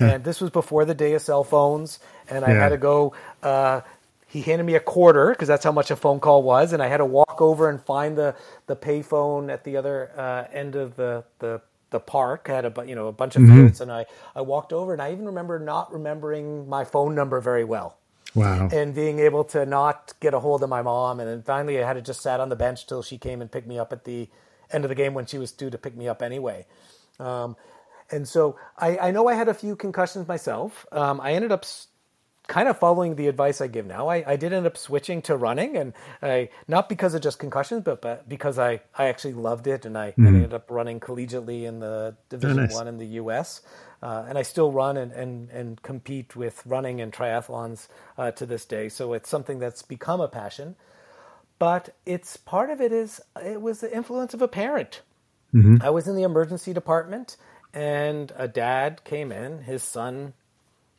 [0.00, 2.60] And this was before the day of cell phones, and I yeah.
[2.60, 3.14] had to go.
[3.42, 3.80] Uh,
[4.26, 6.88] he handed me a quarter because that's how much a phone call was, and I
[6.88, 8.34] had to walk over and find the
[8.66, 12.48] the payphone at the other uh, end of the the the park.
[12.50, 13.56] I had a you know a bunch of mm-hmm.
[13.56, 17.40] fields, and I I walked over, and I even remember not remembering my phone number
[17.40, 17.96] very well.
[18.34, 18.68] Wow.
[18.70, 21.86] And being able to not get a hold of my mom, and then finally I
[21.86, 24.04] had to just sat on the bench till she came and picked me up at
[24.04, 24.28] the
[24.70, 26.66] end of the game when she was due to pick me up anyway.
[27.18, 27.56] Um,
[28.10, 30.86] and so I, I, know I had a few concussions myself.
[30.92, 31.64] Um, I ended up
[32.46, 34.08] kind of following the advice I give now.
[34.08, 35.92] I, I, did end up switching to running, and
[36.22, 39.98] I not because of just concussions, but, but because I, I actually loved it, and
[39.98, 40.26] I, mm-hmm.
[40.26, 42.74] ended up running collegiately in the Division oh, nice.
[42.74, 43.62] One in the U.S.
[44.02, 47.88] Uh, and I still run and, and, and compete with running and triathlons
[48.18, 48.88] uh, to this day.
[48.88, 50.76] So it's something that's become a passion.
[51.58, 55.00] But it's part of it is it was the influence of a parent.
[55.54, 55.76] Mm-hmm.
[55.80, 57.36] I was in the emergency department
[57.76, 59.58] and a dad came in.
[59.58, 60.32] His son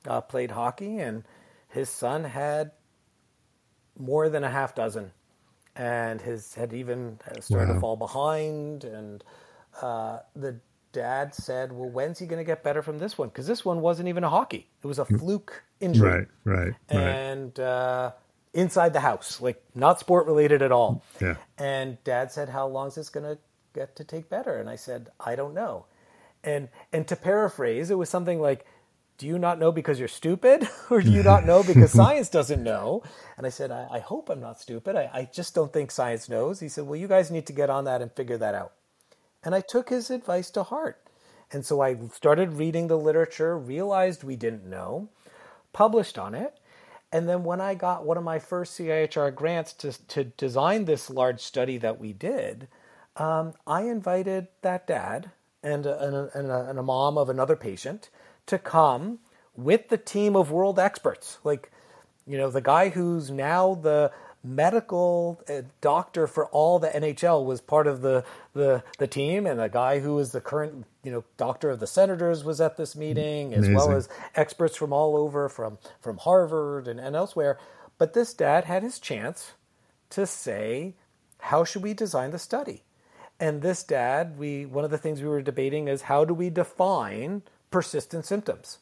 [0.05, 1.23] uh, played hockey, and
[1.67, 2.71] his son had
[3.97, 5.11] more than a half dozen,
[5.75, 7.73] and his had even started wow.
[7.73, 8.83] to fall behind.
[8.83, 9.23] And
[9.81, 10.59] uh, the
[10.93, 13.29] dad said, "Well, when's he going to get better from this one?
[13.29, 15.19] Because this one wasn't even a hockey; it was a mm.
[15.19, 17.59] fluke injury." Right, right, and.
[17.59, 18.11] Uh,
[18.53, 21.03] inside the house, like not sport related at all.
[21.21, 21.35] Yeah.
[21.59, 23.37] And dad said, How long is this going to
[23.75, 24.57] get to take better?
[24.57, 25.85] And I said, I don't know.
[26.47, 28.65] And and to paraphrase, it was something like,
[29.17, 32.63] "Do you not know because you're stupid, or do you not know because science doesn't
[32.63, 33.03] know?"
[33.35, 34.95] And I said, "I, I hope I'm not stupid.
[34.95, 37.69] I, I just don't think science knows." He said, "Well, you guys need to get
[37.69, 38.71] on that and figure that out."
[39.43, 41.01] And I took his advice to heart.
[41.51, 45.09] And so I started reading the literature, realized we didn't know,
[45.73, 46.59] published on it.
[47.11, 51.09] And then when I got one of my first CIHR grants to, to design this
[51.09, 52.67] large study that we did,
[53.15, 55.31] um, I invited that dad
[55.63, 58.09] and a, and, a, and, a, and a mom of another patient
[58.45, 59.19] to come
[59.55, 61.39] with the team of world experts.
[61.43, 61.71] Like,
[62.25, 64.11] you know, the guy who's now the
[64.43, 69.59] medical uh, doctor for all the NHL was part of the, the the team, and
[69.59, 72.95] a guy who is the current you know doctor of the Senators was at this
[72.95, 77.57] meeting, as well as experts from all over, from from Harvard and, and elsewhere.
[77.97, 79.53] But this dad had his chance
[80.11, 80.93] to say,
[81.39, 82.83] how should we design the study?
[83.39, 86.49] And this dad, we one of the things we were debating is how do we
[86.49, 88.79] define persistent symptoms?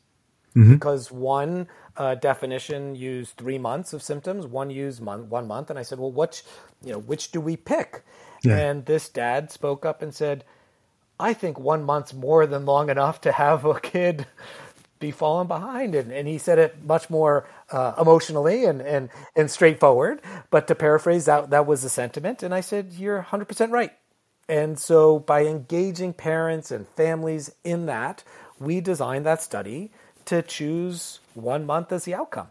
[0.56, 0.74] Mm-hmm.
[0.74, 5.78] Because one uh, definition used three months of symptoms, one used month, one month, and
[5.78, 6.44] I said, well, which
[6.84, 8.04] you know which do we pick?
[8.44, 8.58] Yeah.
[8.58, 10.46] And this dad spoke up and said,
[11.20, 14.26] I think one month's more than long enough to have a kid
[15.00, 15.96] be falling behind.
[15.96, 20.22] And, and he said it much more uh, emotionally and, and, and straightforward.
[20.50, 22.44] But to paraphrase, that, that was the sentiment.
[22.44, 23.92] And I said, You're 100% right.
[24.48, 28.24] And so by engaging parents and families in that,
[28.60, 29.92] we designed that study
[30.26, 32.48] to choose one month as the outcome.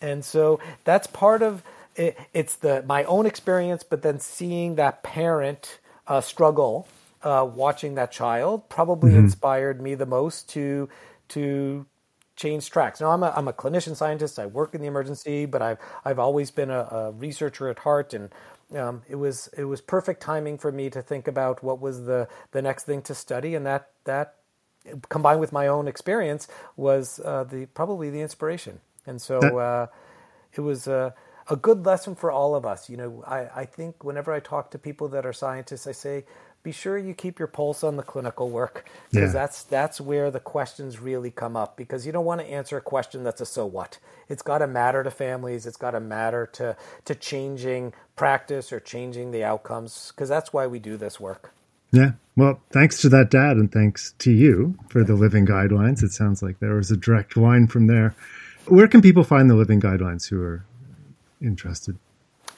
[0.00, 1.62] And so that's part of
[1.96, 6.88] it, it's the my own experience, but then seeing that parent uh, struggle,
[7.22, 9.20] uh, watching that child, probably mm-hmm.
[9.20, 10.88] inspired me the most to
[11.28, 11.86] to
[12.36, 13.00] change tracks.
[13.00, 14.38] Now I'm a I'm a clinician scientist.
[14.38, 18.12] I work in the emergency, but I've I've always been a, a researcher at heart,
[18.12, 18.30] and
[18.74, 22.28] um, it was it was perfect timing for me to think about what was the
[22.52, 24.36] the next thing to study, and that that
[25.08, 28.80] combined with my own experience was uh, the probably the inspiration.
[29.06, 29.86] And so uh,
[30.54, 31.14] it was a,
[31.48, 32.88] a good lesson for all of us.
[32.88, 36.24] You know, I, I think whenever I talk to people that are scientists, I say,
[36.64, 39.40] be sure you keep your pulse on the clinical work because yeah.
[39.40, 42.80] that's that's where the questions really come up because you don't want to answer a
[42.80, 43.98] question that's a so what
[44.28, 48.80] it's got to matter to families it's got to matter to to changing practice or
[48.80, 51.52] changing the outcomes because that's why we do this work
[51.92, 52.12] yeah.
[52.36, 56.02] Well, thanks to that dad and thanks to you for the living guidelines.
[56.02, 58.16] It sounds like there was a direct line from there.
[58.66, 60.64] Where can people find the living guidelines who are
[61.40, 61.96] interested?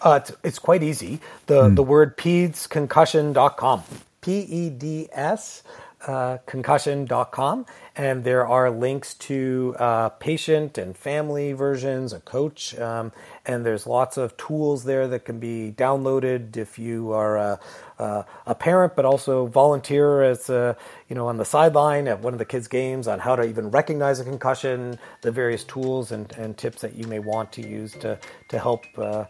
[0.07, 1.19] Uh, it's, it's, quite easy.
[1.47, 1.75] The, mm.
[1.75, 3.83] the word pedsconcussion.com.
[4.21, 5.65] P E D S
[6.07, 7.67] uh, concussion.com.
[7.97, 13.11] And there are links to uh, patient and family versions, a coach, um,
[13.47, 17.61] and there's lots of tools there that can be downloaded if you are a,
[17.99, 20.77] a, a parent, but also volunteer as a,
[21.09, 23.71] you know on the sideline at one of the kids' games on how to even
[23.71, 27.93] recognize a concussion, the various tools and, and tips that you may want to use
[27.95, 29.25] to to help uh,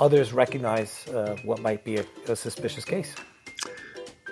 [0.00, 3.14] others recognize uh, what might be a, a suspicious case.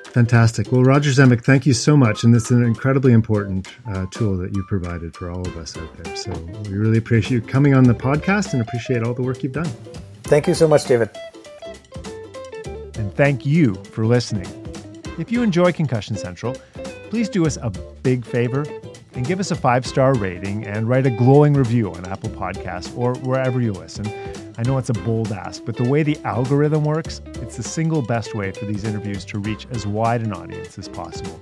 [0.06, 0.72] Fantastic.
[0.72, 2.24] Well, Roger Zemek, thank you so much.
[2.24, 5.76] And this is an incredibly important uh, tool that you provided for all of us
[5.76, 6.16] out there.
[6.16, 6.32] So
[6.64, 9.70] we really appreciate you coming on the podcast and appreciate all the work you've done.
[10.24, 11.10] Thank you so much, David.
[12.94, 14.46] And thank you for listening.
[15.18, 16.54] If you enjoy Concussion Central,
[17.10, 17.70] please do us a
[18.02, 18.64] big favor
[19.12, 22.96] and give us a five star rating and write a glowing review on Apple Podcasts
[22.96, 24.06] or wherever you listen.
[24.58, 28.02] I know it's a bold ask, but the way the algorithm works, it's the single
[28.02, 31.40] best way for these interviews to reach as wide an audience as possible.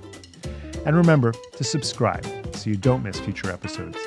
[0.85, 2.23] And remember to subscribe
[2.55, 3.97] so you don't miss future episodes.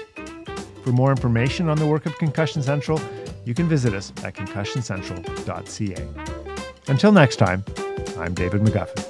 [0.85, 3.01] For more information on the work of Concussion Central,
[3.45, 6.09] you can visit us at concussioncentral.ca.
[6.87, 7.65] Until next time,
[8.17, 9.10] I'm David McGuffin.